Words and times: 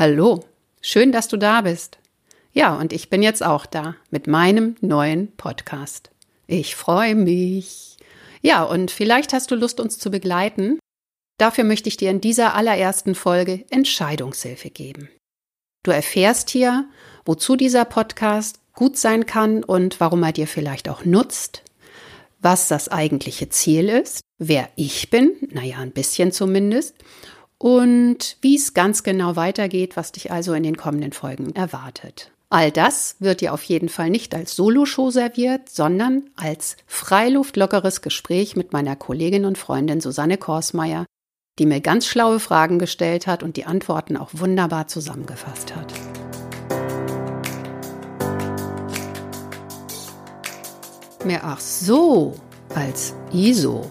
Hallo, 0.00 0.46
schön, 0.80 1.12
dass 1.12 1.28
du 1.28 1.36
da 1.36 1.60
bist. 1.60 1.98
Ja, 2.54 2.74
und 2.74 2.94
ich 2.94 3.10
bin 3.10 3.22
jetzt 3.22 3.42
auch 3.42 3.66
da 3.66 3.96
mit 4.08 4.26
meinem 4.26 4.76
neuen 4.80 5.30
Podcast. 5.36 6.10
Ich 6.46 6.74
freue 6.74 7.14
mich. 7.14 7.98
Ja, 8.40 8.62
und 8.62 8.90
vielleicht 8.90 9.34
hast 9.34 9.50
du 9.50 9.56
Lust, 9.56 9.78
uns 9.78 9.98
zu 9.98 10.10
begleiten. 10.10 10.78
Dafür 11.36 11.64
möchte 11.64 11.90
ich 11.90 11.98
dir 11.98 12.08
in 12.08 12.22
dieser 12.22 12.54
allerersten 12.54 13.14
Folge 13.14 13.66
Entscheidungshilfe 13.68 14.70
geben. 14.70 15.10
Du 15.82 15.90
erfährst 15.90 16.48
hier, 16.48 16.88
wozu 17.26 17.54
dieser 17.54 17.84
Podcast 17.84 18.58
gut 18.72 18.96
sein 18.96 19.26
kann 19.26 19.62
und 19.62 20.00
warum 20.00 20.22
er 20.22 20.32
dir 20.32 20.46
vielleicht 20.46 20.88
auch 20.88 21.04
nutzt, 21.04 21.62
was 22.40 22.68
das 22.68 22.88
eigentliche 22.88 23.50
Ziel 23.50 23.90
ist, 23.90 24.22
wer 24.38 24.70
ich 24.76 25.10
bin, 25.10 25.36
naja, 25.50 25.76
ein 25.76 25.92
bisschen 25.92 26.32
zumindest, 26.32 26.94
und 27.60 28.38
wie 28.40 28.56
es 28.56 28.72
ganz 28.72 29.02
genau 29.02 29.36
weitergeht, 29.36 29.96
was 29.96 30.12
dich 30.12 30.32
also 30.32 30.54
in 30.54 30.62
den 30.62 30.78
kommenden 30.78 31.12
Folgen 31.12 31.54
erwartet. 31.54 32.32
All 32.48 32.72
das 32.72 33.16
wird 33.20 33.42
dir 33.42 33.52
auf 33.52 33.62
jeden 33.62 33.90
Fall 33.90 34.08
nicht 34.08 34.34
als 34.34 34.56
Soloshow 34.56 35.10
serviert, 35.10 35.68
sondern 35.68 36.30
als 36.36 36.78
freiluftlockeres 36.86 38.00
Gespräch 38.00 38.56
mit 38.56 38.72
meiner 38.72 38.96
Kollegin 38.96 39.44
und 39.44 39.58
Freundin 39.58 40.00
Susanne 40.00 40.38
Korsmeier, 40.38 41.04
die 41.58 41.66
mir 41.66 41.80
ganz 41.80 42.06
schlaue 42.06 42.40
Fragen 42.40 42.78
gestellt 42.78 43.26
hat 43.26 43.42
und 43.42 43.56
die 43.56 43.66
Antworten 43.66 44.16
auch 44.16 44.30
wunderbar 44.32 44.88
zusammengefasst 44.88 45.76
hat. 45.76 45.92
Mehr 51.24 51.44
ach 51.44 51.60
so 51.60 52.34
als 52.74 53.14
ISO. 53.32 53.90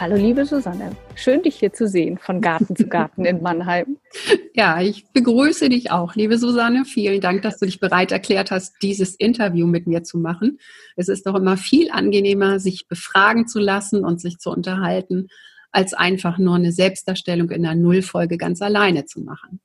Hallo 0.00 0.16
liebe 0.16 0.44
Susanne, 0.44 0.90
schön 1.14 1.42
dich 1.42 1.56
hier 1.56 1.72
zu 1.72 1.86
sehen 1.86 2.18
von 2.18 2.40
Garten 2.40 2.74
zu 2.74 2.88
Garten 2.88 3.24
in 3.24 3.42
Mannheim. 3.42 3.98
Ja, 4.56 4.80
ich 4.80 5.08
begrüße 5.12 5.68
dich 5.68 5.90
auch, 5.90 6.14
liebe 6.14 6.38
Susanne. 6.38 6.84
Vielen 6.84 7.20
Dank, 7.20 7.42
dass 7.42 7.58
du 7.58 7.66
dich 7.66 7.80
bereit 7.80 8.12
erklärt 8.12 8.52
hast, 8.52 8.74
dieses 8.82 9.16
Interview 9.16 9.66
mit 9.66 9.88
mir 9.88 10.04
zu 10.04 10.16
machen. 10.16 10.60
Es 10.94 11.08
ist 11.08 11.26
doch 11.26 11.34
immer 11.34 11.56
viel 11.56 11.90
angenehmer, 11.90 12.60
sich 12.60 12.86
befragen 12.86 13.48
zu 13.48 13.58
lassen 13.58 14.04
und 14.04 14.20
sich 14.20 14.38
zu 14.38 14.50
unterhalten, 14.50 15.26
als 15.72 15.92
einfach 15.92 16.38
nur 16.38 16.54
eine 16.54 16.70
Selbstdarstellung 16.70 17.50
in 17.50 17.64
der 17.64 17.74
Nullfolge 17.74 18.38
ganz 18.38 18.62
alleine 18.62 19.06
zu 19.06 19.22
machen. 19.22 19.60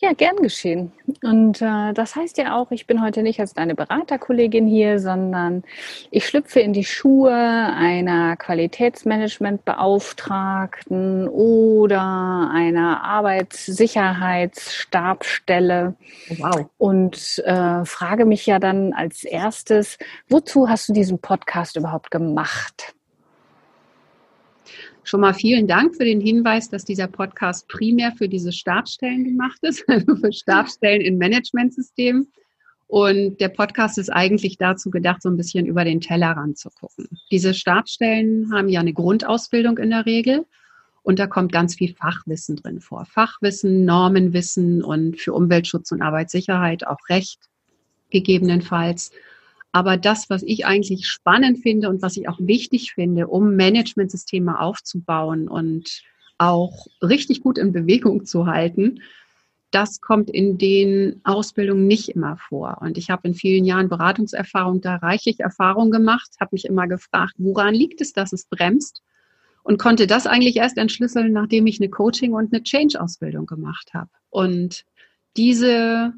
Ja, 0.00 0.12
gern 0.12 0.36
geschehen. 0.36 0.92
Und 1.24 1.60
äh, 1.60 1.92
das 1.92 2.14
heißt 2.14 2.38
ja 2.38 2.56
auch, 2.56 2.70
ich 2.70 2.86
bin 2.86 3.02
heute 3.02 3.24
nicht 3.24 3.40
als 3.40 3.54
deine 3.54 3.74
Beraterkollegin 3.74 4.68
hier, 4.68 5.00
sondern 5.00 5.64
ich 6.12 6.24
schlüpfe 6.24 6.60
in 6.60 6.72
die 6.72 6.84
Schuhe 6.84 7.34
einer 7.34 8.36
Qualitätsmanagementbeauftragten 8.36 11.26
oder 11.26 12.48
einer 12.54 13.02
Arbeitssicherheitsstabstelle. 13.02 15.96
Wow. 16.38 16.66
Und 16.78 17.42
äh, 17.44 17.84
frage 17.84 18.24
mich 18.24 18.46
ja 18.46 18.60
dann 18.60 18.92
als 18.92 19.24
erstes, 19.24 19.98
wozu 20.28 20.68
hast 20.68 20.88
du 20.88 20.92
diesen 20.92 21.18
Podcast 21.18 21.76
überhaupt 21.76 22.12
gemacht? 22.12 22.94
Schon 25.08 25.22
mal 25.22 25.32
vielen 25.32 25.66
Dank 25.66 25.96
für 25.96 26.04
den 26.04 26.20
Hinweis, 26.20 26.68
dass 26.68 26.84
dieser 26.84 27.06
Podcast 27.06 27.66
primär 27.66 28.12
für 28.12 28.28
diese 28.28 28.52
Stabstellen 28.52 29.24
gemacht 29.24 29.58
ist, 29.62 29.82
also 29.88 30.16
für 30.20 30.30
Stabstellen 30.34 31.00
in 31.00 31.16
Managementsystemen. 31.16 32.28
Und 32.88 33.40
der 33.40 33.48
Podcast 33.48 33.96
ist 33.96 34.10
eigentlich 34.10 34.58
dazu 34.58 34.90
gedacht, 34.90 35.22
so 35.22 35.30
ein 35.30 35.38
bisschen 35.38 35.64
über 35.64 35.86
den 35.86 36.02
Tellerrand 36.02 36.58
zu 36.58 36.68
gucken. 36.68 37.08
Diese 37.30 37.54
Stabstellen 37.54 38.52
haben 38.52 38.68
ja 38.68 38.80
eine 38.80 38.92
Grundausbildung 38.92 39.78
in 39.78 39.88
der 39.88 40.04
Regel. 40.04 40.44
Und 41.02 41.18
da 41.18 41.26
kommt 41.26 41.52
ganz 41.52 41.76
viel 41.76 41.94
Fachwissen 41.94 42.56
drin 42.56 42.82
vor. 42.82 43.06
Fachwissen, 43.06 43.86
Normenwissen 43.86 44.84
und 44.84 45.18
für 45.18 45.32
Umweltschutz 45.32 45.90
und 45.90 46.02
Arbeitssicherheit 46.02 46.86
auch 46.86 47.08
Recht 47.08 47.40
gegebenenfalls. 48.10 49.12
Aber 49.72 49.96
das, 49.96 50.30
was 50.30 50.42
ich 50.42 50.66
eigentlich 50.66 51.06
spannend 51.06 51.58
finde 51.58 51.88
und 51.88 52.02
was 52.02 52.16
ich 52.16 52.28
auch 52.28 52.38
wichtig 52.40 52.92
finde, 52.92 53.28
um 53.28 53.54
Managementsysteme 53.54 54.58
aufzubauen 54.58 55.48
und 55.48 56.02
auch 56.38 56.86
richtig 57.02 57.42
gut 57.42 57.58
in 57.58 57.72
Bewegung 57.72 58.24
zu 58.24 58.46
halten, 58.46 59.00
das 59.70 60.00
kommt 60.00 60.30
in 60.30 60.56
den 60.56 61.20
Ausbildungen 61.24 61.86
nicht 61.86 62.08
immer 62.08 62.36
vor. 62.38 62.78
Und 62.80 62.96
ich 62.96 63.10
habe 63.10 63.28
in 63.28 63.34
vielen 63.34 63.64
Jahren 63.64 63.88
Beratungserfahrung 63.88 64.80
da 64.80 64.96
reichlich 64.96 65.40
Erfahrung 65.40 65.90
gemacht, 65.90 66.30
habe 66.40 66.50
mich 66.52 66.64
immer 66.64 66.86
gefragt, 66.88 67.34
woran 67.36 67.74
liegt 67.74 68.00
es, 68.00 68.12
dass 68.12 68.32
es 68.32 68.46
bremst? 68.46 69.02
Und 69.62 69.78
konnte 69.78 70.06
das 70.06 70.26
eigentlich 70.26 70.56
erst 70.56 70.78
entschlüsseln, 70.78 71.32
nachdem 71.32 71.66
ich 71.66 71.78
eine 71.78 71.90
Coaching- 71.90 72.32
und 72.32 72.54
eine 72.54 72.62
Change-Ausbildung 72.62 73.44
gemacht 73.44 73.92
habe. 73.92 74.08
Und 74.30 74.86
diese 75.36 76.14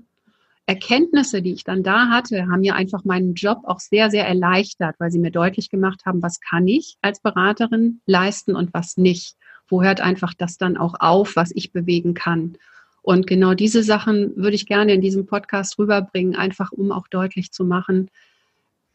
Erkenntnisse, 0.70 1.42
die 1.42 1.52
ich 1.52 1.64
dann 1.64 1.82
da 1.82 2.10
hatte, 2.10 2.46
haben 2.46 2.60
mir 2.60 2.76
einfach 2.76 3.04
meinen 3.04 3.34
Job 3.34 3.58
auch 3.64 3.80
sehr, 3.80 4.08
sehr 4.08 4.24
erleichtert, 4.24 4.94
weil 5.00 5.10
sie 5.10 5.18
mir 5.18 5.32
deutlich 5.32 5.68
gemacht 5.68 6.02
haben, 6.06 6.22
was 6.22 6.40
kann 6.40 6.68
ich 6.68 6.96
als 7.02 7.18
Beraterin 7.18 8.00
leisten 8.06 8.54
und 8.54 8.72
was 8.72 8.96
nicht. 8.96 9.34
Wo 9.68 9.82
hört 9.82 10.00
einfach 10.00 10.32
das 10.32 10.58
dann 10.58 10.76
auch 10.76 10.94
auf, 11.00 11.34
was 11.34 11.50
ich 11.52 11.72
bewegen 11.72 12.14
kann? 12.14 12.56
Und 13.02 13.26
genau 13.26 13.54
diese 13.54 13.82
Sachen 13.82 14.36
würde 14.36 14.54
ich 14.54 14.66
gerne 14.66 14.94
in 14.94 15.00
diesem 15.00 15.26
Podcast 15.26 15.76
rüberbringen, 15.76 16.36
einfach 16.36 16.70
um 16.70 16.92
auch 16.92 17.08
deutlich 17.08 17.50
zu 17.50 17.64
machen, 17.64 18.08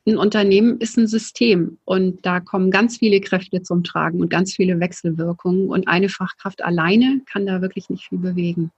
ein 0.07 0.17
Unternehmen 0.17 0.77
ist 0.77 0.97
ein 0.97 1.07
System 1.07 1.79
und 1.83 2.25
da 2.25 2.39
kommen 2.39 2.71
ganz 2.71 2.99
viele 2.99 3.19
Kräfte 3.19 3.63
zum 3.63 3.83
Tragen 3.83 4.21
und 4.21 4.29
ganz 4.29 4.53
viele 4.53 4.79
Wechselwirkungen 4.79 5.67
und 5.67 5.89
eine 5.89 6.07
Fachkraft 6.07 6.63
alleine 6.63 7.21
kann 7.25 7.45
da 7.45 7.61
wirklich 7.61 7.89
nicht 7.89 8.07
viel 8.07 8.19
bewegen. 8.19 8.71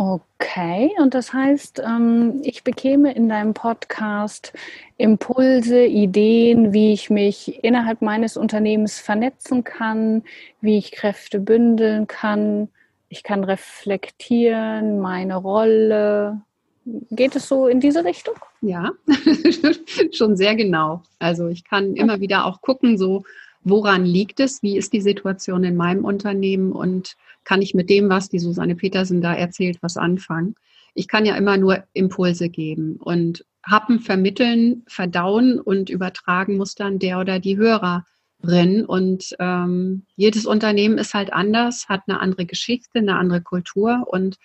Okay, 0.00 0.92
und 0.98 1.12
das 1.14 1.32
heißt, 1.32 1.82
ähm, 1.84 2.40
ich 2.44 2.62
bekäme 2.62 3.12
in 3.16 3.28
deinem 3.28 3.52
Podcast 3.52 4.52
Impulse, 4.96 5.86
Ideen, 5.86 6.72
wie 6.72 6.92
ich 6.92 7.10
mich 7.10 7.64
innerhalb 7.64 8.00
meines 8.00 8.36
Unternehmens 8.36 9.00
vernetzen 9.00 9.64
kann, 9.64 10.22
wie 10.60 10.78
ich 10.78 10.92
Kräfte 10.92 11.40
bündeln 11.40 12.06
kann. 12.06 12.68
Ich 13.08 13.24
kann 13.24 13.42
reflektieren, 13.42 15.00
meine 15.00 15.34
Rolle. 15.34 16.42
Geht 16.84 17.34
es 17.34 17.48
so 17.48 17.66
in 17.66 17.80
diese 17.80 18.04
Richtung? 18.04 18.36
Ja, 18.60 18.92
schon 20.12 20.36
sehr 20.36 20.54
genau. 20.54 21.02
Also 21.18 21.48
ich 21.48 21.64
kann 21.64 21.96
immer 21.96 22.20
wieder 22.20 22.46
auch 22.46 22.60
gucken, 22.60 22.98
so 22.98 23.24
woran 23.68 24.04
liegt 24.04 24.40
es, 24.40 24.62
wie 24.62 24.76
ist 24.76 24.92
die 24.92 25.00
Situation 25.00 25.64
in 25.64 25.76
meinem 25.76 26.04
Unternehmen 26.04 26.72
und 26.72 27.16
kann 27.44 27.62
ich 27.62 27.74
mit 27.74 27.88
dem, 27.90 28.08
was 28.08 28.28
die 28.28 28.38
Susanne 28.38 28.74
Petersen 28.74 29.20
da 29.20 29.34
erzählt, 29.34 29.78
was 29.80 29.96
anfangen. 29.96 30.54
Ich 30.94 31.08
kann 31.08 31.24
ja 31.24 31.36
immer 31.36 31.56
nur 31.56 31.84
Impulse 31.92 32.48
geben 32.48 32.96
und 32.96 33.44
Happen 33.62 34.00
vermitteln, 34.00 34.82
verdauen 34.86 35.60
und 35.60 35.90
übertragen 35.90 36.56
muss 36.56 36.74
dann 36.74 36.98
der 36.98 37.20
oder 37.20 37.38
die 37.38 37.56
Hörerin. 37.56 38.84
Und 38.86 39.36
ähm, 39.38 40.04
jedes 40.16 40.46
Unternehmen 40.46 40.98
ist 40.98 41.14
halt 41.14 41.32
anders, 41.32 41.88
hat 41.88 42.02
eine 42.06 42.20
andere 42.20 42.46
Geschichte, 42.46 42.98
eine 42.98 43.16
andere 43.16 43.42
Kultur 43.42 44.06
und 44.06 44.38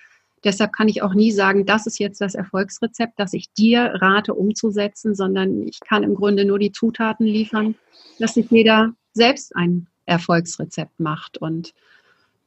Deshalb 0.44 0.74
kann 0.74 0.90
ich 0.90 1.02
auch 1.02 1.14
nie 1.14 1.32
sagen, 1.32 1.66
das 1.66 1.88
ist 1.88 2.00
jetzt 2.00 2.20
das 2.20 2.36
Erfolgsrezept, 2.36 3.14
das 3.18 3.32
ich 3.34 3.54
dir 3.54 3.94
rate 4.02 4.34
umzusetzen, 4.34 5.16
sondern 5.16 5.66
ich 5.66 5.80
kann 5.80 6.04
im 6.04 6.16
Grunde 6.16 6.44
nur 6.44 6.60
die 6.60 6.74
Zutaten 6.74 7.26
liefern, 7.26 7.76
dass 8.20 8.34
sich 8.34 8.52
jeder 8.52 8.94
selbst 9.14 9.56
ein 9.56 9.88
Erfolgsrezept 10.06 11.00
macht. 11.00 11.38
Und 11.38 11.74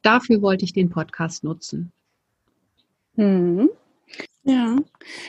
dafür 0.03 0.43
wollte 0.43 0.65
ich 0.65 0.73
den 0.73 0.91
Podcast 0.91 1.45
nutzen. 1.45 1.93
Mhm. 3.17 3.71
Ja. 4.45 4.77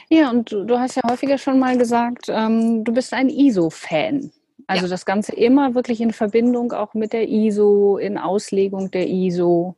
Ja, 0.10 0.30
und 0.30 0.52
du, 0.52 0.64
du, 0.64 0.78
hast 0.78 0.96
ja 0.96 1.02
häufiger 1.10 1.38
schon 1.38 1.60
mal 1.60 1.78
gesagt, 1.78 2.26
ähm, 2.30 2.84
du 2.84 2.94
bist 2.94 3.14
ein 3.14 3.30
ISO-Fan. 3.30 4.32
Also 4.68 4.86
ja. 4.86 4.90
das 4.90 5.06
Ganze 5.06 5.34
immer 5.34 5.74
wirklich 5.76 6.02
in 6.02 6.12
Verbindung 6.12 6.74
auch 6.74 6.94
mit 6.94 7.14
der 7.14 7.28
ISO, 7.30 7.98
in 7.98 8.18
Auslegung 8.18 8.92
der 8.92 9.08
ISO. 9.08 9.76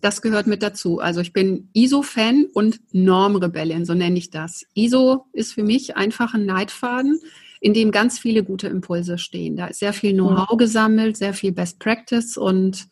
Das 0.00 0.22
gehört 0.22 0.46
mit 0.46 0.62
dazu. 0.62 0.98
Also 0.98 1.20
ich 1.20 1.32
bin 1.32 1.68
ISO-Fan 1.72 2.46
und 2.52 2.80
Normrebellin, 2.92 3.84
so 3.84 3.94
nenne 3.94 4.18
ich 4.18 4.30
das. 4.30 4.66
ISO 4.74 5.26
ist 5.32 5.52
für 5.52 5.62
mich 5.62 5.96
einfach 5.96 6.34
ein 6.34 6.44
Leitfaden, 6.44 7.20
in 7.62 7.74
dem 7.74 7.92
ganz 7.92 8.18
viele 8.18 8.42
gute 8.42 8.66
Impulse 8.66 9.18
stehen. 9.18 9.56
Da 9.56 9.66
ist 9.66 9.78
sehr 9.78 9.92
viel 9.92 10.12
Know-how 10.12 10.56
gesammelt, 10.58 11.16
sehr 11.16 11.32
viel 11.32 11.52
Best 11.52 11.78
Practice 11.78 12.36
und 12.36 12.88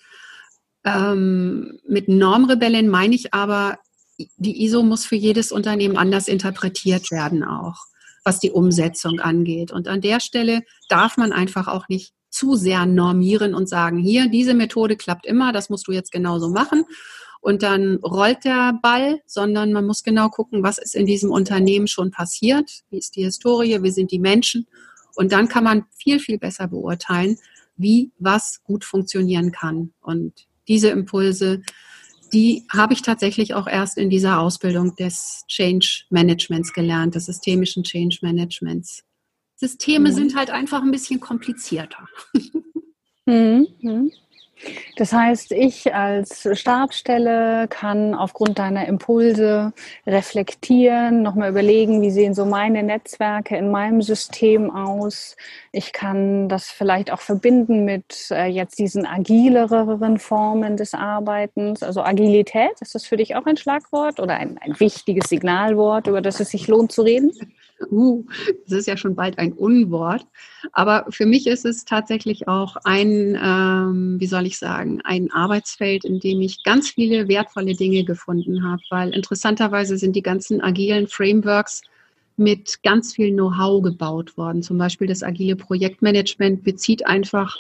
ähm, 0.84 1.80
mit 1.86 2.08
Normrebellen 2.08 2.88
meine 2.88 3.16
ich 3.16 3.34
aber, 3.34 3.78
die 4.36 4.64
ISO 4.64 4.84
muss 4.84 5.04
für 5.04 5.16
jedes 5.16 5.50
Unternehmen 5.50 5.96
anders 5.96 6.28
interpretiert 6.28 7.10
werden 7.10 7.42
auch, 7.42 7.74
was 8.24 8.38
die 8.38 8.52
Umsetzung 8.52 9.18
angeht. 9.18 9.72
Und 9.72 9.88
an 9.88 10.00
der 10.00 10.20
Stelle 10.20 10.62
darf 10.88 11.16
man 11.16 11.32
einfach 11.32 11.66
auch 11.66 11.88
nicht 11.88 12.12
zu 12.30 12.54
sehr 12.54 12.86
normieren 12.86 13.54
und 13.54 13.68
sagen, 13.68 13.98
hier, 13.98 14.28
diese 14.28 14.54
Methode 14.54 14.96
klappt 14.96 15.26
immer, 15.26 15.52
das 15.52 15.68
musst 15.68 15.88
du 15.88 15.92
jetzt 15.92 16.12
genauso 16.12 16.48
machen. 16.48 16.84
Und 17.40 17.62
dann 17.62 17.96
rollt 17.96 18.44
der 18.44 18.78
Ball, 18.82 19.20
sondern 19.26 19.72
man 19.72 19.86
muss 19.86 20.02
genau 20.02 20.28
gucken, 20.28 20.62
was 20.62 20.78
ist 20.78 20.94
in 20.94 21.06
diesem 21.06 21.30
Unternehmen 21.30 21.88
schon 21.88 22.10
passiert, 22.10 22.82
wie 22.90 22.98
ist 22.98 23.16
die 23.16 23.24
Historie, 23.24 23.82
wie 23.82 23.90
sind 23.90 24.12
die 24.12 24.18
Menschen. 24.18 24.66
Und 25.14 25.32
dann 25.32 25.48
kann 25.48 25.64
man 25.64 25.84
viel, 25.96 26.20
viel 26.20 26.38
besser 26.38 26.68
beurteilen, 26.68 27.38
wie 27.76 28.12
was 28.18 28.62
gut 28.62 28.84
funktionieren 28.84 29.52
kann. 29.52 29.92
Und 30.02 30.46
diese 30.68 30.88
Impulse, 30.90 31.62
die 32.32 32.66
habe 32.70 32.92
ich 32.92 33.02
tatsächlich 33.02 33.54
auch 33.54 33.66
erst 33.66 33.96
in 33.96 34.10
dieser 34.10 34.38
Ausbildung 34.38 34.94
des 34.96 35.44
Change 35.48 36.04
Managements 36.10 36.72
gelernt, 36.72 37.14
des 37.14 37.26
systemischen 37.26 37.82
Change 37.84 38.18
Managements. 38.20 39.02
Systeme 39.56 40.10
mhm. 40.10 40.14
sind 40.14 40.36
halt 40.36 40.50
einfach 40.50 40.82
ein 40.82 40.90
bisschen 40.90 41.20
komplizierter. 41.20 42.06
Mhm. 43.26 44.10
Das 44.96 45.12
heißt, 45.12 45.52
ich 45.52 45.94
als 45.94 46.48
Stabstelle 46.52 47.68
kann 47.68 48.14
aufgrund 48.14 48.58
deiner 48.58 48.86
Impulse 48.86 49.72
reflektieren, 50.06 51.22
nochmal 51.22 51.50
überlegen, 51.50 52.02
wie 52.02 52.10
sehen 52.10 52.34
so 52.34 52.44
meine 52.44 52.82
Netzwerke 52.82 53.56
in 53.56 53.70
meinem 53.70 54.02
System 54.02 54.70
aus. 54.70 55.36
Ich 55.72 55.92
kann 55.92 56.48
das 56.48 56.70
vielleicht 56.70 57.10
auch 57.12 57.20
verbinden 57.20 57.84
mit 57.84 58.30
äh, 58.30 58.46
jetzt 58.46 58.78
diesen 58.78 59.06
agileren 59.06 60.18
Formen 60.18 60.76
des 60.76 60.94
Arbeitens. 60.94 61.82
Also 61.82 62.02
Agilität, 62.02 62.80
ist 62.80 62.94
das 62.94 63.06
für 63.06 63.16
dich 63.16 63.36
auch 63.36 63.46
ein 63.46 63.56
Schlagwort 63.56 64.20
oder 64.20 64.34
ein, 64.34 64.58
ein 64.58 64.78
wichtiges 64.78 65.28
Signalwort, 65.28 66.06
über 66.06 66.20
das 66.20 66.40
es 66.40 66.50
sich 66.50 66.68
lohnt 66.68 66.92
zu 66.92 67.02
reden? 67.02 67.32
Uh, 67.90 68.24
das 68.66 68.80
ist 68.80 68.86
ja 68.86 68.96
schon 68.96 69.14
bald 69.14 69.38
ein 69.38 69.52
Unwort. 69.52 70.26
Aber 70.72 71.06
für 71.10 71.26
mich 71.26 71.46
ist 71.46 71.64
es 71.64 71.84
tatsächlich 71.84 72.48
auch 72.48 72.76
ein, 72.84 73.38
ähm, 73.42 74.16
wie 74.18 74.26
soll 74.26 74.46
ich 74.46 74.58
sagen, 74.58 75.00
ein 75.04 75.30
Arbeitsfeld, 75.30 76.04
in 76.04 76.20
dem 76.20 76.40
ich 76.40 76.62
ganz 76.64 76.90
viele 76.90 77.28
wertvolle 77.28 77.74
Dinge 77.74 78.04
gefunden 78.04 78.64
habe, 78.64 78.82
weil 78.90 79.14
interessanterweise 79.14 79.96
sind 79.96 80.16
die 80.16 80.22
ganzen 80.22 80.60
agilen 80.60 81.06
Frameworks 81.06 81.82
mit 82.36 82.82
ganz 82.82 83.14
viel 83.14 83.32
Know-how 83.32 83.82
gebaut 83.82 84.36
worden. 84.36 84.62
Zum 84.62 84.78
Beispiel 84.78 85.06
das 85.06 85.22
agile 85.22 85.56
Projektmanagement 85.56 86.64
bezieht 86.64 87.06
einfach 87.06 87.56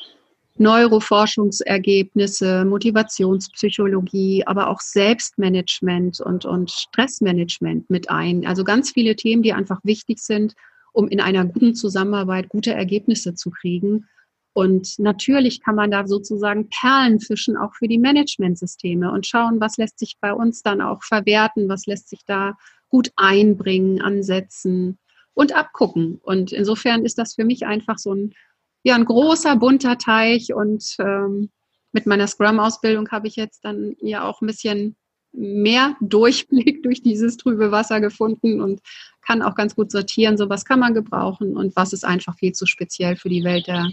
Neuroforschungsergebnisse, 0.60 2.64
Motivationspsychologie, 2.66 4.46
aber 4.46 4.68
auch 4.68 4.80
Selbstmanagement 4.80 6.20
und, 6.20 6.44
und 6.44 6.70
Stressmanagement 6.70 7.88
mit 7.88 8.10
ein. 8.10 8.46
Also 8.46 8.62
ganz 8.62 8.90
viele 8.90 9.16
Themen, 9.16 9.42
die 9.42 9.54
einfach 9.54 9.80
wichtig 9.84 10.18
sind, 10.18 10.54
um 10.92 11.08
in 11.08 11.18
einer 11.18 11.46
guten 11.46 11.74
Zusammenarbeit 11.74 12.50
gute 12.50 12.74
Ergebnisse 12.74 13.34
zu 13.34 13.50
kriegen. 13.50 14.06
Und 14.52 14.98
natürlich 14.98 15.62
kann 15.62 15.76
man 15.76 15.90
da 15.90 16.06
sozusagen 16.06 16.68
Perlen 16.68 17.20
fischen, 17.20 17.56
auch 17.56 17.74
für 17.74 17.88
die 17.88 17.98
Managementsysteme 17.98 19.10
und 19.10 19.26
schauen, 19.26 19.60
was 19.60 19.78
lässt 19.78 19.98
sich 19.98 20.18
bei 20.20 20.34
uns 20.34 20.62
dann 20.62 20.82
auch 20.82 21.02
verwerten, 21.02 21.70
was 21.70 21.86
lässt 21.86 22.10
sich 22.10 22.20
da 22.26 22.58
gut 22.90 23.10
einbringen, 23.16 24.02
ansetzen 24.02 24.98
und 25.32 25.56
abgucken. 25.56 26.20
Und 26.22 26.52
insofern 26.52 27.06
ist 27.06 27.16
das 27.16 27.36
für 27.36 27.44
mich 27.44 27.64
einfach 27.64 27.96
so 27.96 28.12
ein 28.12 28.34
ja 28.82 28.94
ein 28.94 29.04
großer 29.04 29.56
bunter 29.56 29.98
Teich 29.98 30.54
und 30.54 30.96
ähm, 30.98 31.50
mit 31.92 32.06
meiner 32.06 32.26
Scrum-Ausbildung 32.26 33.10
habe 33.10 33.28
ich 33.28 33.36
jetzt 33.36 33.62
dann 33.64 33.94
ja 34.00 34.24
auch 34.24 34.40
ein 34.40 34.46
bisschen 34.46 34.96
mehr 35.32 35.96
Durchblick 36.00 36.82
durch 36.82 37.02
dieses 37.02 37.36
trübe 37.36 37.70
Wasser 37.70 38.00
gefunden 38.00 38.60
und 38.60 38.80
kann 39.22 39.42
auch 39.42 39.54
ganz 39.54 39.76
gut 39.76 39.92
sortieren, 39.92 40.38
so 40.38 40.48
was 40.48 40.64
kann 40.64 40.80
man 40.80 40.94
gebrauchen 40.94 41.56
und 41.56 41.76
was 41.76 41.92
ist 41.92 42.04
einfach 42.04 42.36
viel 42.36 42.52
zu 42.52 42.66
speziell 42.66 43.16
für 43.16 43.28
die 43.28 43.44
Welt 43.44 43.66
der 43.66 43.90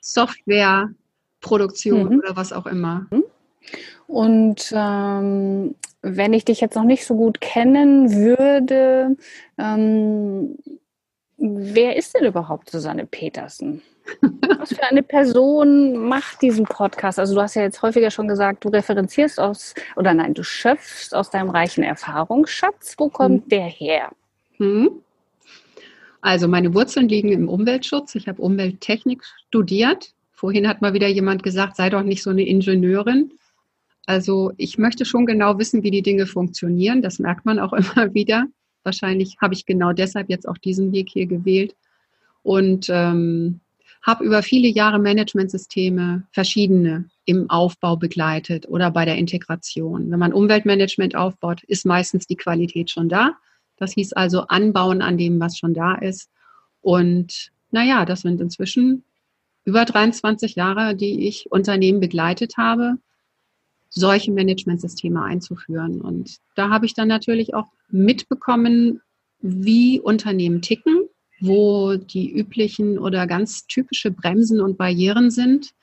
Softwareproduktion 0.00 2.08
mhm. 2.08 2.18
oder 2.18 2.36
was 2.36 2.52
auch 2.52 2.66
immer. 2.66 3.06
Und 4.06 4.72
ähm, 4.74 5.74
wenn 6.02 6.32
ich 6.32 6.44
dich 6.44 6.60
jetzt 6.60 6.74
noch 6.74 6.84
nicht 6.84 7.06
so 7.06 7.14
gut 7.14 7.40
kennen 7.40 8.12
würde, 8.12 9.16
ähm, 9.56 10.56
wer 11.42 11.96
ist 11.96 12.14
denn 12.14 12.24
überhaupt 12.24 12.70
Susanne 12.70 13.04
Petersen? 13.04 13.82
Was 14.58 14.74
für 14.74 14.82
eine 14.84 15.02
Person 15.02 15.96
macht 16.08 16.40
diesen 16.40 16.64
Podcast? 16.64 17.18
Also 17.18 17.34
du 17.34 17.40
hast 17.40 17.56
ja 17.56 17.62
jetzt 17.62 17.82
häufiger 17.82 18.10
schon 18.10 18.28
gesagt, 18.28 18.64
du 18.64 18.68
referenzierst 18.68 19.40
aus, 19.40 19.74
oder 19.96 20.14
nein, 20.14 20.34
du 20.34 20.42
schöpfst 20.44 21.14
aus 21.14 21.30
deinem 21.30 21.50
reichen 21.50 21.82
Erfahrungsschatz. 21.82 22.94
Wo 22.98 23.08
kommt 23.08 23.44
hm. 23.44 23.48
der 23.48 23.66
her? 23.66 24.10
Hm. 24.58 24.90
Also 26.20 26.46
meine 26.46 26.72
Wurzeln 26.74 27.08
liegen 27.08 27.32
im 27.32 27.48
Umweltschutz. 27.48 28.14
Ich 28.14 28.28
habe 28.28 28.40
Umwelttechnik 28.40 29.24
studiert. 29.48 30.14
Vorhin 30.30 30.68
hat 30.68 30.80
mal 30.80 30.94
wieder 30.94 31.08
jemand 31.08 31.42
gesagt, 31.42 31.76
sei 31.76 31.90
doch 31.90 32.02
nicht 32.02 32.22
so 32.22 32.30
eine 32.30 32.46
Ingenieurin. 32.46 33.32
Also 34.06 34.52
ich 34.56 34.78
möchte 34.78 35.04
schon 35.04 35.26
genau 35.26 35.58
wissen, 35.58 35.82
wie 35.82 35.90
die 35.90 36.02
Dinge 36.02 36.26
funktionieren. 36.26 37.02
Das 37.02 37.18
merkt 37.18 37.44
man 37.44 37.58
auch 37.58 37.72
immer 37.96 38.14
wieder. 38.14 38.46
Wahrscheinlich 38.84 39.36
habe 39.40 39.54
ich 39.54 39.66
genau 39.66 39.92
deshalb 39.92 40.28
jetzt 40.28 40.48
auch 40.48 40.58
diesen 40.58 40.92
Weg 40.92 41.08
hier 41.10 41.26
gewählt. 41.26 41.74
Und 42.42 42.88
ähm, 42.88 43.60
habe 44.02 44.24
über 44.24 44.42
viele 44.42 44.68
Jahre 44.68 44.98
Managementsysteme, 44.98 46.24
verschiedene 46.32 47.08
im 47.24 47.48
Aufbau 47.48 47.96
begleitet 47.96 48.68
oder 48.68 48.90
bei 48.90 49.04
der 49.04 49.16
Integration. 49.16 50.10
Wenn 50.10 50.18
man 50.18 50.32
Umweltmanagement 50.32 51.14
aufbaut, 51.14 51.62
ist 51.64 51.86
meistens 51.86 52.26
die 52.26 52.36
Qualität 52.36 52.90
schon 52.90 53.08
da. 53.08 53.36
Das 53.76 53.92
hieß 53.92 54.12
also 54.12 54.42
anbauen 54.48 55.02
an 55.02 55.18
dem, 55.18 55.38
was 55.38 55.56
schon 55.56 55.72
da 55.72 55.94
ist. 55.94 56.30
Und 56.80 57.52
naja, 57.70 58.04
das 58.04 58.22
sind 58.22 58.40
inzwischen 58.40 59.04
über 59.64 59.84
23 59.84 60.56
Jahre, 60.56 60.96
die 60.96 61.28
ich 61.28 61.50
Unternehmen 61.52 62.00
begleitet 62.00 62.56
habe, 62.56 62.96
solche 63.94 64.32
Managementsysteme 64.32 65.22
einzuführen. 65.22 66.00
Und 66.00 66.38
da 66.54 66.70
habe 66.70 66.86
ich 66.86 66.94
dann 66.94 67.08
natürlich 67.08 67.54
auch 67.54 67.66
mitbekommen, 67.90 69.00
wie 69.40 70.00
Unternehmen 70.00 70.62
ticken 70.62 71.08
wo 71.42 71.96
die 71.96 72.30
üblichen 72.32 72.98
oder 72.98 73.26
ganz 73.26 73.66
typische 73.66 74.12
Bremsen 74.12 74.60
und 74.60 74.78
Barrieren 74.78 75.30
sind. 75.30 75.74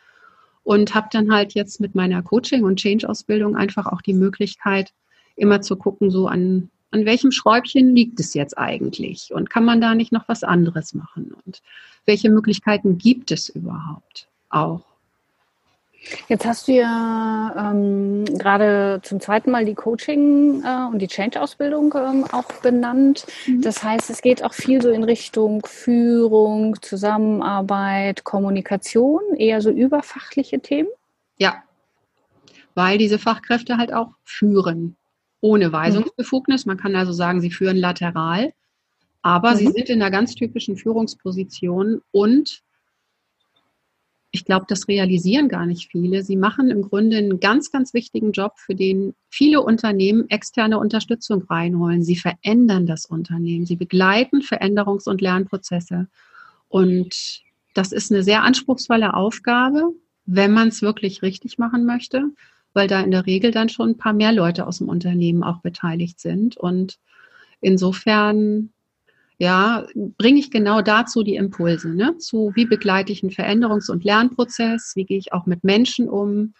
Und 0.63 0.93
habe 0.93 1.07
dann 1.11 1.31
halt 1.31 1.53
jetzt 1.53 1.79
mit 1.79 1.95
meiner 1.95 2.21
Coaching- 2.21 2.63
und 2.63 2.77
Change-Ausbildung 2.77 3.55
einfach 3.55 3.87
auch 3.87 4.01
die 4.01 4.13
Möglichkeit, 4.13 4.93
immer 5.35 5.61
zu 5.61 5.75
gucken, 5.75 6.11
so 6.11 6.27
an, 6.27 6.69
an 6.91 7.05
welchem 7.05 7.31
Schräubchen 7.31 7.95
liegt 7.95 8.19
es 8.19 8.33
jetzt 8.35 8.57
eigentlich? 8.57 9.31
Und 9.33 9.49
kann 9.49 9.65
man 9.65 9.81
da 9.81 9.95
nicht 9.95 10.11
noch 10.11 10.27
was 10.27 10.43
anderes 10.43 10.93
machen? 10.93 11.33
Und 11.45 11.61
welche 12.05 12.29
Möglichkeiten 12.29 12.97
gibt 12.97 13.31
es 13.31 13.49
überhaupt 13.49 14.27
auch? 14.49 14.85
Jetzt 16.27 16.45
hast 16.45 16.67
du 16.67 16.73
ja 16.73 17.71
ähm, 17.71 18.25
gerade 18.25 19.01
zum 19.03 19.19
zweiten 19.19 19.51
Mal 19.51 19.65
die 19.65 19.75
Coaching 19.75 20.63
äh, 20.63 20.87
und 20.91 20.99
die 20.99 21.07
Change-Ausbildung 21.07 21.93
ähm, 21.97 22.25
auch 22.31 22.51
benannt. 22.61 23.25
Mhm. 23.45 23.61
Das 23.61 23.83
heißt, 23.83 24.09
es 24.09 24.21
geht 24.21 24.43
auch 24.43 24.53
viel 24.53 24.81
so 24.81 24.89
in 24.89 25.03
Richtung 25.03 25.61
Führung, 25.65 26.81
Zusammenarbeit, 26.81 28.23
Kommunikation, 28.23 29.21
eher 29.35 29.61
so 29.61 29.69
überfachliche 29.69 30.59
Themen. 30.59 30.89
Ja, 31.37 31.63
weil 32.75 32.97
diese 32.97 33.19
Fachkräfte 33.19 33.77
halt 33.77 33.93
auch 33.93 34.11
führen, 34.23 34.95
ohne 35.41 35.71
Weisungsbefugnis. 35.71 36.65
Man 36.65 36.77
kann 36.77 36.95
also 36.95 37.11
sagen, 37.11 37.41
sie 37.41 37.51
führen 37.51 37.77
lateral, 37.77 38.53
aber 39.21 39.51
mhm. 39.51 39.57
sie 39.57 39.67
sind 39.67 39.89
in 39.89 40.01
einer 40.01 40.11
ganz 40.11 40.33
typischen 40.35 40.77
Führungsposition 40.77 42.01
und 42.11 42.61
ich 44.31 44.45
glaube, 44.45 44.65
das 44.67 44.87
realisieren 44.87 45.49
gar 45.49 45.65
nicht 45.65 45.89
viele. 45.89 46.23
Sie 46.23 46.35
machen 46.35 46.69
im 46.69 46.83
Grunde 46.83 47.17
einen 47.17 47.39
ganz, 47.39 47.71
ganz 47.71 47.93
wichtigen 47.93 48.31
Job, 48.31 48.53
für 48.57 48.75
den 48.75 49.15
viele 49.29 49.61
Unternehmen 49.61 50.29
externe 50.29 50.77
Unterstützung 50.77 51.43
reinholen. 51.43 52.03
Sie 52.03 52.15
verändern 52.15 52.85
das 52.85 53.05
Unternehmen. 53.05 53.65
Sie 53.65 53.75
begleiten 53.75 54.41
Veränderungs- 54.41 55.09
und 55.09 55.21
Lernprozesse. 55.21 56.07
Und 56.67 57.41
das 57.73 57.91
ist 57.91 58.11
eine 58.11 58.21
sehr 58.21 58.43
anspruchsvolle 58.43 59.15
Aufgabe, 59.15 59.93
wenn 60.25 60.51
man 60.51 60.67
es 60.67 60.83
wirklich 60.83 61.23
richtig 61.23 61.57
machen 61.57 61.85
möchte, 61.85 62.25
weil 62.73 62.87
da 62.87 63.01
in 63.01 63.11
der 63.11 63.25
Regel 63.25 63.49
dann 63.49 63.69
schon 63.69 63.89
ein 63.91 63.97
paar 63.97 64.13
mehr 64.13 64.31
Leute 64.31 64.67
aus 64.67 64.77
dem 64.77 64.89
Unternehmen 64.89 65.43
auch 65.43 65.61
beteiligt 65.61 66.19
sind. 66.19 66.55
Und 66.55 66.99
insofern 67.61 68.69
ja, 69.39 69.87
bringe 69.95 70.37
ich 70.37 70.51
genau 70.51 70.81
dazu 70.81 71.23
die 71.23 71.35
Impulse, 71.35 71.89
ne? 71.89 72.17
zu 72.17 72.51
wie 72.55 72.65
begleite 72.65 73.13
ich 73.13 73.23
einen 73.23 73.31
Veränderungs- 73.31 73.89
und 73.89 74.03
Lernprozess, 74.03 74.91
wie 74.95 75.05
gehe 75.05 75.17
ich 75.17 75.31
auch 75.31 75.45
mit 75.45 75.63
Menschen 75.63 76.09
um, 76.09 76.53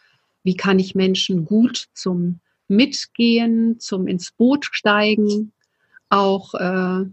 wie 0.43 0.55
kann 0.55 0.79
ich 0.79 0.95
Menschen 0.95 1.43
gut 1.43 1.87
zum 1.93 2.39
Mitgehen, 2.69 3.79
zum 3.79 4.07
ins 4.07 4.31
Boot 4.31 4.65
steigen, 4.71 5.51
auch 6.07 6.53
äh, 6.53 7.05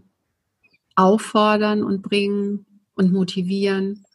auffordern 0.95 1.83
und 1.83 2.01
bringen 2.01 2.65
und 2.95 3.11
motivieren? 3.11 4.05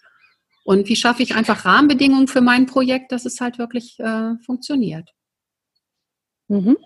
Und 0.65 0.89
wie 0.89 0.97
schaffe 0.97 1.23
ich 1.23 1.35
einfach 1.35 1.67
Rahmenbedingungen 1.67 2.29
für 2.29 2.41
mein 2.41 2.65
Projekt, 2.65 3.13
dass 3.13 3.27
es 3.27 3.43
halt 3.43 3.59
wirklich 3.59 4.01
äh, 4.01 4.37
funktioniert? 4.47 5.11
Mhm. 6.49 6.79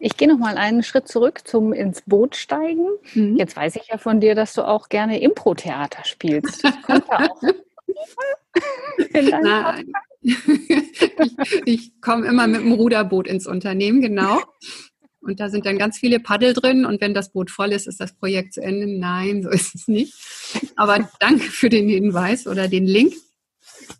Ich 0.00 0.16
gehe 0.16 0.28
noch 0.28 0.38
mal 0.38 0.56
einen 0.56 0.82
Schritt 0.82 1.08
zurück 1.08 1.46
zum 1.46 1.72
ins 1.72 2.02
Boot 2.02 2.36
steigen. 2.36 2.86
Mhm. 3.14 3.36
Jetzt 3.36 3.56
weiß 3.56 3.76
ich 3.76 3.88
ja 3.88 3.98
von 3.98 4.20
dir, 4.20 4.34
dass 4.34 4.54
du 4.54 4.62
auch 4.62 4.88
gerne 4.88 5.20
Impro-Theater 5.20 6.04
spielst. 6.04 6.64
Das 6.64 6.82
kommt 6.82 7.04
da 7.08 7.26
auch. 7.26 7.42
Nein. 9.12 9.92
ich, 10.22 11.62
ich 11.64 12.00
komme 12.00 12.26
immer 12.26 12.46
mit 12.46 12.60
dem 12.60 12.72
Ruderboot 12.72 13.28
ins 13.28 13.46
Unternehmen, 13.46 14.00
genau. 14.00 14.40
Und 15.20 15.40
da 15.40 15.48
sind 15.48 15.66
dann 15.66 15.78
ganz 15.78 15.98
viele 15.98 16.20
Paddel 16.20 16.54
drin 16.54 16.84
und 16.84 17.00
wenn 17.00 17.12
das 17.12 17.32
Boot 17.32 17.50
voll 17.50 17.72
ist, 17.72 17.86
ist 17.86 18.00
das 18.00 18.14
Projekt 18.14 18.54
zu 18.54 18.62
Ende. 18.62 18.86
Nein, 18.86 19.42
so 19.42 19.50
ist 19.50 19.74
es 19.74 19.88
nicht. 19.88 20.14
Aber 20.76 21.08
danke 21.20 21.44
für 21.44 21.68
den 21.68 21.88
Hinweis 21.88 22.46
oder 22.46 22.68
den 22.68 22.86
Link. 22.86 23.14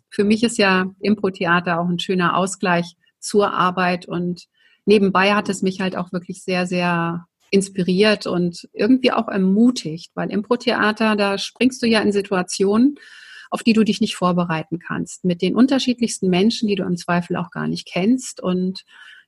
Für 0.09 0.23
mich 0.23 0.43
ist 0.43 0.57
ja 0.57 0.93
Impro-Theater 0.99 1.79
auch 1.79 1.87
ein 1.87 1.99
schöner 1.99 2.35
Ausgleich 2.35 2.95
zur 3.19 3.53
Arbeit 3.53 4.07
und 4.07 4.47
nebenbei 4.89 5.33
hat 5.33 5.47
es 5.47 5.61
mich 5.61 5.79
halt 5.79 5.95
auch 5.95 6.11
wirklich 6.11 6.43
sehr, 6.43 6.65
sehr 6.65 7.25
inspiriert 7.51 8.27
und 8.27 8.67
irgendwie 8.73 9.11
auch 9.11 9.27
ermutigt, 9.27 10.11
weil 10.15 10.31
Impro-Theater, 10.31 11.15
da 11.15 11.37
springst 11.37 11.81
du 11.81 11.87
ja 11.87 12.01
in 12.01 12.11
Situationen, 12.11 12.95
auf 13.49 13.63
die 13.63 13.73
du 13.73 13.83
dich 13.83 14.01
nicht 14.01 14.15
vorbereiten 14.15 14.79
kannst, 14.79 15.25
mit 15.25 15.41
den 15.41 15.55
unterschiedlichsten 15.55 16.29
Menschen, 16.29 16.67
die 16.67 16.75
du 16.75 16.83
im 16.83 16.97
Zweifel 16.97 17.37
auch 17.37 17.51
gar 17.51 17.67
nicht 17.67 17.87
kennst 17.87 18.41
und 18.41 18.83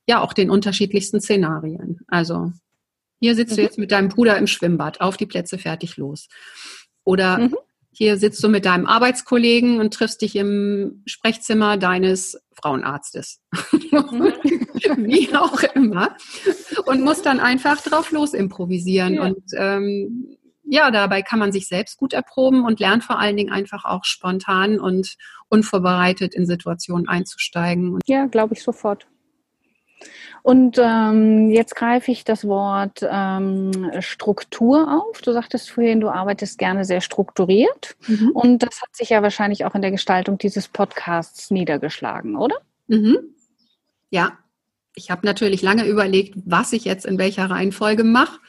ja 0.08 0.22
auch 0.22 0.34
den 0.34 0.50
unterschiedlichsten 0.50 1.22
Szenarien. 1.22 2.02
Also 2.08 2.52
hier 3.20 3.36
sitzt 3.36 3.54
mhm. 3.54 3.56
du 3.56 3.62
jetzt 3.62 3.78
mit 3.78 3.92
deinem 3.92 4.10
Bruder 4.10 4.38
im 4.38 4.48
Schwimmbad, 4.48 5.00
auf 5.00 5.18
die 5.18 5.26
Plätze, 5.28 5.58
fertig, 5.58 5.98
los. 5.98 6.28
Oder 7.04 7.38
mhm. 7.38 7.56
Hier 7.92 8.18
sitzt 8.18 8.44
du 8.44 8.50
mit 8.50 8.66
deinem 8.66 8.86
Arbeitskollegen 8.86 9.80
und 9.80 9.94
triffst 9.94 10.22
dich 10.22 10.36
im 10.36 11.04
Sprechzimmer 11.06 11.78
deines 11.78 12.42
Frauenarztes. 12.54 13.42
Mhm. 13.92 14.34
Wie 14.98 15.36
auch 15.36 15.62
immer. 15.76 16.16
Und 16.86 17.02
musst 17.02 17.26
dann 17.26 17.40
einfach 17.40 17.82
drauf 17.82 18.12
los 18.12 18.34
improvisieren. 18.34 19.16
Ja. 19.16 19.24
Und 19.24 19.44
ähm, 19.58 20.38
ja, 20.64 20.90
dabei 20.90 21.22
kann 21.22 21.40
man 21.40 21.52
sich 21.52 21.68
selbst 21.68 21.98
gut 21.98 22.14
erproben 22.14 22.64
und 22.64 22.80
lernt 22.80 23.04
vor 23.04 23.20
allen 23.20 23.36
Dingen 23.36 23.52
einfach 23.52 23.84
auch 23.84 24.06
spontan 24.06 24.80
und 24.80 25.16
unvorbereitet 25.50 26.34
in 26.34 26.46
Situationen 26.46 27.10
einzusteigen. 27.10 28.00
Ja, 28.06 28.26
glaube 28.28 28.54
ich 28.54 28.64
sofort. 28.64 29.06
Und 30.44 30.80
ähm, 30.82 31.50
jetzt 31.52 31.76
greife 31.76 32.12
ich 32.12 32.24
das 32.24 32.46
Wort 32.48 33.06
ähm, 33.08 33.92
Struktur 34.00 34.92
auf. 34.92 35.22
Du 35.22 35.32
sagtest 35.34 35.70
vorhin, 35.70 36.00
du 36.00 36.10
arbeitest 36.10 36.58
gerne 36.58 36.84
sehr 36.84 37.02
strukturiert. 37.02 37.96
Mhm. 38.08 38.32
Und 38.32 38.64
das 38.64 38.82
hat 38.82 38.96
sich 38.96 39.10
ja 39.10 39.22
wahrscheinlich 39.22 39.66
auch 39.66 39.76
in 39.76 39.82
der 39.82 39.92
Gestaltung 39.92 40.38
dieses 40.38 40.68
Podcasts 40.68 41.52
niedergeschlagen, 41.52 42.36
oder? 42.36 42.56
Mhm. 42.88 43.18
Ja, 44.10 44.38
ich 44.96 45.12
habe 45.12 45.26
natürlich 45.26 45.62
lange 45.62 45.86
überlegt, 45.86 46.36
was 46.46 46.74
ich 46.74 46.86
jetzt 46.86 47.06
in 47.06 47.18
welcher 47.18 47.50
Reihenfolge 47.50 48.04
mache 48.04 48.40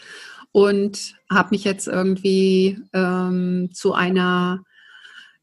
und 0.50 1.14
habe 1.30 1.50
mich 1.52 1.64
jetzt 1.64 1.88
irgendwie 1.88 2.78
ähm, 2.92 3.70
zu 3.72 3.94
einer 3.94 4.64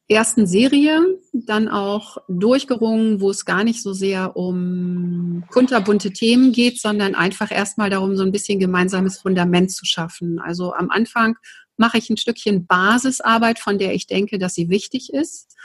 ersten 0.10 0.48
Serie 0.48 1.20
dann 1.34 1.68
auch 1.68 2.18
durchgerungen, 2.28 3.22
wo 3.22 3.30
es 3.30 3.46
gar 3.46 3.64
nicht 3.64 3.84
so 3.84 3.94
sehr 3.94 4.36
um 4.36 5.44
kunterbunte 5.52 6.12
Themen 6.12 6.52
geht, 6.52 6.82
sondern 6.82 7.14
einfach 7.14 7.52
erstmal 7.52 7.90
darum, 7.90 8.18
so 8.18 8.24
ein 8.24 8.32
bisschen 8.32 8.60
gemeinsames 8.60 9.20
Fundament 9.20 9.72
zu 9.72 9.86
schaffen. 9.86 10.40
Also 10.40 10.74
am 10.74 10.90
Anfang 10.90 11.38
mache 11.78 12.00
ich 12.00 12.10
ein 12.10 12.18
Stückchen 12.18 12.66
Basisarbeit, 12.66 13.60
von 13.60 13.78
der 13.78 13.94
ich 13.94 14.08
denke, 14.08 14.40
dass 14.40 14.56
sie 14.56 14.70
wichtig 14.70 15.14
ist 15.14 15.56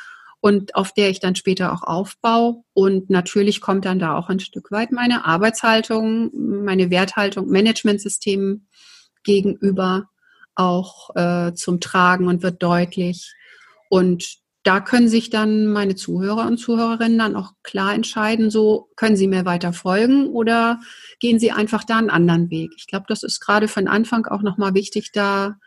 und 0.41 0.75
auf 0.75 0.93
der 0.93 1.09
ich 1.09 1.21
dann 1.21 1.37
später 1.37 1.73
auch 1.73 1.83
aufbaue. 1.83 2.63
Und 2.75 3.09
natürlich 3.09 3.63
kommt 3.63 3.87
dann 3.87 3.99
da 3.99 4.15
auch 4.15 4.29
ein 4.29 4.41
Stück 4.41 4.71
weit 4.71 4.93
meine 4.93 5.25
Arbeitshaltung, 5.25 6.31
meine 6.65 6.91
Werthaltung, 6.91 7.49
Managementsystem 7.49 8.67
gegenüber 9.23 10.11
auch 10.55 11.17
äh, 11.17 11.55
zum 11.55 11.81
Tragen 11.81 12.29
und 12.29 12.43
wird 12.43 12.63
deutlich. 12.63 13.35
Und 13.95 14.39
da 14.65 14.81
können 14.81 15.07
sich 15.09 15.31
dann 15.31 15.69
meine 15.69 15.95
Zuhörer 15.95 16.49
und 16.49 16.59
Zuhörerinnen 16.59 17.17
dann 17.17 17.37
auch 17.37 17.53
klar 17.63 17.95
entscheiden, 17.95 18.51
so 18.51 18.89
können 18.97 19.15
sie 19.15 19.29
mir 19.29 19.45
weiter 19.45 19.73
folgen 19.73 20.27
oder 20.31 20.81
gehen 21.21 21.39
sie 21.39 21.53
einfach 21.53 21.85
da 21.85 21.99
einen 21.99 22.11
anderen 22.11 22.51
Weg. 22.51 22.73
Ich 22.77 22.89
glaube, 22.89 23.05
das 23.07 23.23
ist 23.23 23.39
gerade 23.39 23.69
von 23.69 23.87
Anfang 23.87 24.27
auch 24.27 24.43
nochmal 24.43 24.75
wichtig, 24.75 25.13
da 25.13 25.59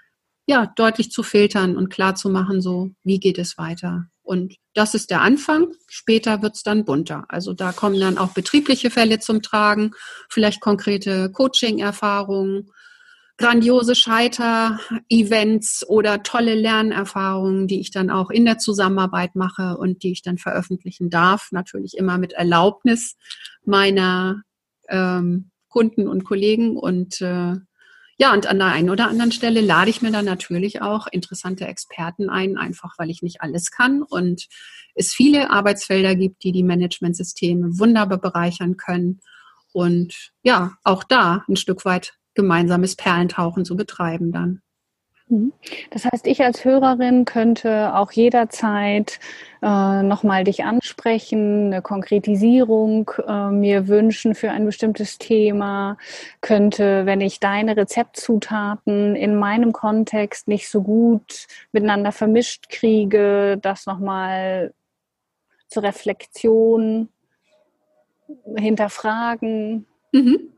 ja 0.46 0.66
deutlich 0.76 1.10
zu 1.10 1.24
filtern 1.24 1.78
und 1.78 1.88
klar 1.88 2.16
zu 2.16 2.28
machen, 2.28 2.60
so 2.60 2.92
wie 3.06 3.22
geht 3.22 3.38
es 3.38 3.58
weiter. 3.58 4.08
Und 4.24 4.56
das 4.74 4.94
ist 4.94 5.10
der 5.10 5.22
Anfang. 5.22 5.68
Später 5.88 6.42
wird 6.42 6.58
es 6.58 6.64
dann 6.64 6.84
bunter. 6.84 7.24
Also 7.30 7.54
da 7.54 7.72
kommen 7.72 7.98
dann 7.98 8.18
auch 8.18 8.34
betriebliche 8.34 8.90
Fälle 8.90 9.20
zum 9.20 9.42
Tragen, 9.42 9.92
vielleicht 10.28 10.60
konkrete 10.60 11.32
Coaching-Erfahrungen 11.32 12.72
grandiose 13.38 13.94
Scheiter-Events 13.96 15.88
oder 15.88 16.24
tolle 16.24 16.56
Lernerfahrungen, 16.56 17.68
die 17.68 17.80
ich 17.80 17.92
dann 17.92 18.10
auch 18.10 18.32
in 18.32 18.46
der 18.46 18.58
Zusammenarbeit 18.58 19.36
mache 19.36 19.78
und 19.78 20.02
die 20.04 20.12
ich 20.12 20.24
dann 20.24 20.40
veröffentlichen 20.40 21.10
darf. 21.10 21.50
Natürlich 21.52 21.98
immer 21.98 22.18
mit 22.18 22.34
Erlaubnis 22.34 23.16
meiner 23.64 24.42
ähm, 24.90 25.52
Kunden 25.70 26.08
und 26.08 26.24
Kollegen. 26.24 26.78
Und 26.78 27.22
äh, 27.22 27.54
ja, 28.18 28.34
und 28.34 28.48
an 28.48 28.58
der 28.58 28.68
einen 28.68 28.90
oder 28.90 29.08
anderen 29.08 29.32
Stelle 29.32 29.62
lade 29.62 29.92
ich 29.92 30.02
mir 30.02 30.12
dann 30.12 30.26
natürlich 30.26 30.82
auch 30.82 31.06
interessante 31.06 31.68
Experten 31.68 32.32
ein, 32.32 32.58
einfach 32.58 32.96
weil 32.98 33.12
ich 33.12 33.22
nicht 33.22 33.42
alles 33.42 33.70
kann 33.70 34.02
und 34.02 34.48
es 34.96 35.14
viele 35.14 35.52
Arbeitsfelder 35.52 36.16
gibt, 36.16 36.44
die 36.44 36.52
die 36.52 36.64
Managementsysteme 36.64 37.78
wunderbar 37.78 38.18
bereichern 38.18 38.78
können. 38.78 39.20
Und 39.74 40.32
ja, 40.42 40.74
auch 40.84 41.04
da 41.04 41.44
ein 41.48 41.56
Stück 41.56 41.86
weit 41.86 42.14
gemeinsames 42.38 42.96
Perlentauchen 42.96 43.66
zu 43.66 43.76
betreiben 43.76 44.32
dann. 44.32 44.62
Mhm. 45.30 45.52
Das 45.92 46.06
heißt, 46.06 46.26
ich 46.26 46.42
als 46.42 46.64
Hörerin 46.64 47.26
könnte 47.26 47.94
auch 47.96 48.12
jederzeit 48.14 49.20
äh, 49.62 50.04
nochmal 50.04 50.46
dich 50.46 50.64
ansprechen, 50.64 51.66
eine 51.68 51.82
Konkretisierung 51.82 53.12
äh, 53.28 53.50
mir 53.50 53.90
wünschen 53.90 54.36
für 54.36 54.52
ein 54.52 54.66
bestimmtes 54.66 55.18
Thema, 55.18 55.98
könnte, 56.40 57.06
wenn 57.06 57.20
ich 57.20 57.42
deine 57.42 57.76
Rezeptzutaten 57.76 59.16
in 59.16 59.36
meinem 59.36 59.74
Kontext 59.74 60.48
nicht 60.48 60.70
so 60.70 60.82
gut 60.82 61.48
miteinander 61.74 62.14
vermischt 62.14 62.70
kriege, 62.70 63.58
das 63.62 63.86
nochmal 63.86 64.74
zur 65.68 65.84
Reflexion 65.84 67.10
hinterfragen. 68.56 69.86
Mhm 70.14 70.54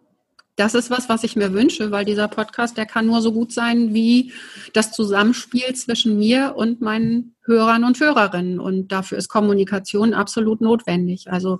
das 0.59 0.75
ist 0.75 0.89
was, 0.89 1.07
was 1.07 1.23
ich 1.23 1.37
mir 1.37 1.53
wünsche, 1.53 1.89
weil 1.91 2.03
dieser 2.03 2.27
Podcast, 2.27 2.75
der 2.75 2.85
kann 2.85 3.05
nur 3.05 3.21
so 3.21 3.31
gut 3.31 3.53
sein 3.53 3.93
wie 3.93 4.33
das 4.73 4.91
Zusammenspiel 4.91 5.73
zwischen 5.73 6.19
mir 6.19 6.55
und 6.57 6.81
meinen 6.81 7.35
Hörern 7.45 7.85
und 7.85 7.97
Hörerinnen. 7.97 8.59
Und 8.59 8.89
dafür 8.91 9.17
ist 9.17 9.29
Kommunikation 9.29 10.13
absolut 10.13 10.59
notwendig. 10.59 11.31
Also 11.31 11.59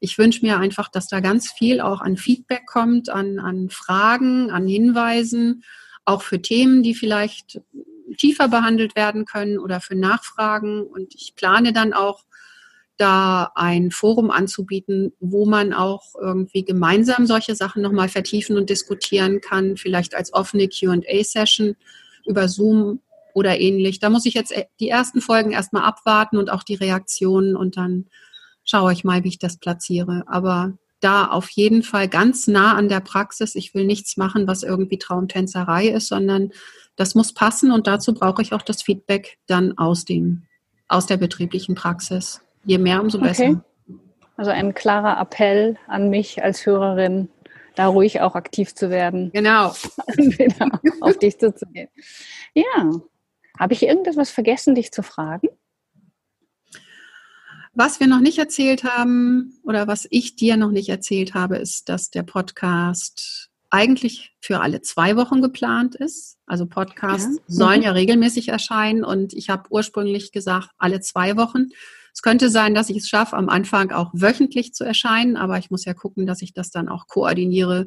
ich 0.00 0.16
wünsche 0.16 0.46
mir 0.46 0.58
einfach, 0.58 0.88
dass 0.88 1.08
da 1.08 1.20
ganz 1.20 1.52
viel 1.52 1.82
auch 1.82 2.00
an 2.00 2.16
Feedback 2.16 2.64
kommt, 2.64 3.10
an, 3.10 3.38
an 3.38 3.68
Fragen, 3.68 4.50
an 4.50 4.66
Hinweisen, 4.66 5.62
auch 6.06 6.22
für 6.22 6.40
Themen, 6.40 6.82
die 6.82 6.94
vielleicht 6.94 7.60
tiefer 8.16 8.48
behandelt 8.48 8.96
werden 8.96 9.26
können 9.26 9.58
oder 9.58 9.82
für 9.82 9.94
Nachfragen. 9.94 10.86
Und 10.86 11.14
ich 11.14 11.34
plane 11.36 11.74
dann 11.74 11.92
auch 11.92 12.24
da 12.98 13.52
ein 13.54 13.90
Forum 13.90 14.30
anzubieten, 14.30 15.12
wo 15.20 15.46
man 15.46 15.72
auch 15.72 16.14
irgendwie 16.20 16.64
gemeinsam 16.64 17.26
solche 17.26 17.54
Sachen 17.54 17.80
nochmal 17.80 18.08
vertiefen 18.08 18.56
und 18.56 18.68
diskutieren 18.68 19.40
kann, 19.40 19.76
vielleicht 19.76 20.14
als 20.14 20.34
offene 20.34 20.68
QA-Session 20.68 21.76
über 22.26 22.48
Zoom 22.48 23.00
oder 23.34 23.58
ähnlich. 23.60 24.00
Da 24.00 24.10
muss 24.10 24.26
ich 24.26 24.34
jetzt 24.34 24.52
die 24.80 24.88
ersten 24.88 25.20
Folgen 25.20 25.52
erstmal 25.52 25.84
abwarten 25.84 26.36
und 26.36 26.50
auch 26.50 26.64
die 26.64 26.74
Reaktionen 26.74 27.56
und 27.56 27.76
dann 27.76 28.06
schaue 28.64 28.92
ich 28.92 29.04
mal, 29.04 29.24
wie 29.24 29.28
ich 29.28 29.38
das 29.38 29.58
platziere. 29.58 30.24
Aber 30.26 30.76
da 31.00 31.26
auf 31.26 31.48
jeden 31.50 31.82
Fall 31.84 32.08
ganz 32.08 32.48
nah 32.48 32.74
an 32.74 32.88
der 32.88 33.00
Praxis. 33.00 33.54
Ich 33.54 33.74
will 33.74 33.86
nichts 33.86 34.16
machen, 34.16 34.46
was 34.48 34.64
irgendwie 34.64 34.98
Traumtänzerei 34.98 35.88
ist, 35.88 36.08
sondern 36.08 36.50
das 36.96 37.14
muss 37.14 37.32
passen 37.32 37.70
und 37.70 37.86
dazu 37.86 38.12
brauche 38.12 38.42
ich 38.42 38.52
auch 38.52 38.62
das 38.62 38.82
Feedback 38.82 39.38
dann 39.46 39.78
aus 39.78 40.04
dem, 40.04 40.42
aus 40.88 41.06
der 41.06 41.16
betrieblichen 41.16 41.76
Praxis. 41.76 42.40
Je 42.68 42.76
mehr, 42.76 43.00
umso 43.00 43.18
besser. 43.18 43.44
Okay. 43.44 43.58
Also 44.36 44.50
ein 44.50 44.74
klarer 44.74 45.18
Appell 45.18 45.78
an 45.86 46.10
mich 46.10 46.44
als 46.44 46.66
Hörerin, 46.66 47.30
da 47.74 47.86
ruhig 47.86 48.20
auch 48.20 48.34
aktiv 48.34 48.74
zu 48.74 48.90
werden. 48.90 49.30
Genau. 49.32 49.72
auf 51.00 51.18
dich 51.18 51.38
zuzugehen. 51.38 51.88
Ja. 52.52 52.90
Habe 53.58 53.72
ich 53.72 53.82
irgendetwas 53.82 54.30
vergessen, 54.30 54.74
dich 54.74 54.92
zu 54.92 55.02
fragen? 55.02 55.48
Was 57.72 58.00
wir 58.00 58.06
noch 58.06 58.20
nicht 58.20 58.38
erzählt 58.38 58.84
haben 58.84 59.58
oder 59.62 59.86
was 59.86 60.06
ich 60.10 60.36
dir 60.36 60.58
noch 60.58 60.70
nicht 60.70 60.90
erzählt 60.90 61.32
habe, 61.32 61.56
ist, 61.56 61.88
dass 61.88 62.10
der 62.10 62.22
Podcast 62.22 63.48
eigentlich 63.70 64.36
für 64.42 64.60
alle 64.60 64.82
zwei 64.82 65.16
Wochen 65.16 65.40
geplant 65.40 65.94
ist. 65.94 66.36
Also 66.44 66.66
Podcasts 66.66 67.36
ja. 67.36 67.42
sollen 67.46 67.78
mhm. 67.78 67.84
ja 67.84 67.92
regelmäßig 67.92 68.48
erscheinen 68.48 69.04
und 69.04 69.32
ich 69.32 69.48
habe 69.48 69.70
ursprünglich 69.70 70.32
gesagt, 70.32 70.68
alle 70.76 71.00
zwei 71.00 71.36
Wochen. 71.38 71.70
Es 72.18 72.22
könnte 72.22 72.50
sein, 72.50 72.74
dass 72.74 72.90
ich 72.90 72.96
es 72.96 73.08
schaffe, 73.08 73.36
am 73.36 73.48
Anfang 73.48 73.92
auch 73.92 74.10
wöchentlich 74.12 74.74
zu 74.74 74.82
erscheinen, 74.82 75.36
aber 75.36 75.56
ich 75.58 75.70
muss 75.70 75.84
ja 75.84 75.94
gucken, 75.94 76.26
dass 76.26 76.42
ich 76.42 76.52
das 76.52 76.72
dann 76.72 76.88
auch 76.88 77.06
koordiniere 77.06 77.86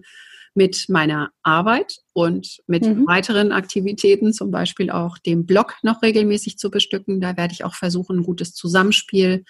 mit 0.53 0.85
meiner 0.87 1.31
Arbeit 1.43 1.97
und 2.13 2.61
mit 2.65 2.85
mhm. 2.85 3.05
weiteren 3.07 3.51
Aktivitäten, 3.51 4.31
zum 4.31 4.49
Beispiel 4.49 4.89
auch 4.89 5.17
dem 5.17 5.45
Blog 5.45 5.75
noch 5.83 6.01
regelmäßig 6.01 6.57
zu 6.57 6.71
bestücken. 6.71 7.19
Da 7.19 7.35
werde 7.35 7.53
ich 7.53 7.65
auch 7.65 7.75
versuchen, 7.75 8.19
ein 8.19 8.23
gutes 8.23 8.53
Zusammenspiel 8.53 9.43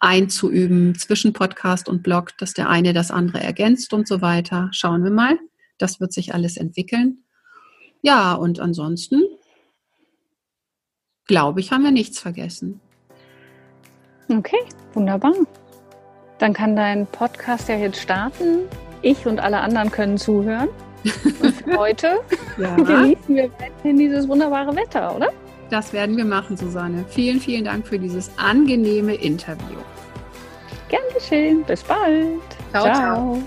einzuüben 0.00 0.94
zwischen 0.96 1.32
Podcast 1.32 1.88
und 1.88 2.02
Blog, 2.02 2.36
dass 2.36 2.52
der 2.52 2.68
eine 2.68 2.92
das 2.92 3.10
andere 3.10 3.40
ergänzt 3.40 3.94
und 3.94 4.06
so 4.06 4.20
weiter. 4.20 4.68
Schauen 4.72 5.02
wir 5.02 5.12
mal. 5.12 5.38
Das 5.78 5.98
wird 5.98 6.12
sich 6.12 6.34
alles 6.34 6.58
entwickeln. 6.58 7.24
Ja, 8.02 8.34
und 8.34 8.60
ansonsten 8.60 9.22
glaube 11.26 11.60
ich, 11.60 11.72
haben 11.72 11.84
wir 11.84 11.90
nichts 11.90 12.18
vergessen. 12.18 12.82
Okay, 14.28 14.60
wunderbar. 14.94 15.34
Dann 16.38 16.52
kann 16.52 16.76
dein 16.76 17.06
Podcast 17.06 17.68
ja 17.68 17.76
jetzt 17.76 18.00
starten. 18.00 18.60
Ich 19.02 19.26
und 19.26 19.40
alle 19.40 19.60
anderen 19.60 19.90
können 19.90 20.18
zuhören. 20.18 20.68
Und 21.40 21.54
für 21.54 21.76
heute 21.78 22.20
ja. 22.56 22.74
genießen 22.76 23.36
wir 23.36 23.50
weiterhin 23.58 23.98
dieses 23.98 24.26
wunderbare 24.26 24.74
Wetter, 24.74 25.14
oder? 25.14 25.30
Das 25.70 25.92
werden 25.92 26.16
wir 26.16 26.24
machen, 26.24 26.56
Susanne. 26.56 27.04
Vielen, 27.08 27.40
vielen 27.40 27.64
Dank 27.64 27.86
für 27.86 27.98
dieses 27.98 28.30
angenehme 28.38 29.14
Interview. 29.14 29.78
Gern 30.88 31.02
geschehen. 31.12 31.64
Bis 31.64 31.82
bald. 31.82 32.40
ciao. 32.70 32.84
ciao. 32.84 32.94
ciao. 32.94 33.42